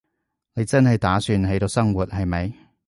[0.55, 2.51] 你真係打算喺度生活，係咪？